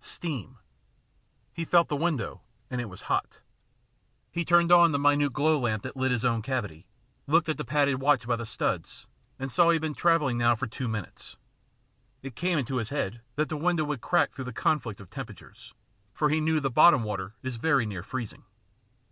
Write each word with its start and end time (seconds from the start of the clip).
Steam! 0.00 0.58
He 1.52 1.64
felt 1.64 1.86
the 1.86 1.94
window, 1.94 2.40
and 2.68 2.80
it 2.80 2.86
was 2.88 3.02
hot. 3.02 3.42
He 4.32 4.44
turned 4.44 4.72
on 4.72 4.90
the 4.90 4.98
minute 4.98 5.32
glow 5.32 5.56
lamp 5.56 5.84
that 5.84 5.96
lit 5.96 6.10
his 6.10 6.24
own 6.24 6.42
cavity, 6.42 6.88
looked 7.28 7.48
at 7.48 7.58
the 7.58 7.64
padded 7.64 8.00
watch 8.00 8.26
by 8.26 8.34
the 8.34 8.44
studs, 8.44 9.06
and 9.38 9.52
saw 9.52 9.70
he 9.70 9.76
had 9.76 9.82
been 9.82 9.94
travelling 9.94 10.36
now 10.36 10.56
for 10.56 10.66
two 10.66 10.88
minutes. 10.88 11.36
It 12.22 12.34
came 12.34 12.58
into 12.58 12.78
his 12.78 12.88
head 12.88 13.20
that 13.36 13.48
the 13.48 13.56
window 13.56 13.84
would 13.84 14.00
crack 14.00 14.32
through 14.32 14.46
the 14.46 14.52
conflict 14.52 15.00
of 15.00 15.10
temperatures, 15.10 15.74
for 16.12 16.28
he 16.28 16.40
knew 16.40 16.58
the 16.58 16.70
bottom 16.72 17.04
water 17.04 17.34
is 17.44 17.54
very 17.54 17.86
near 17.86 18.02
freezing. 18.02 18.42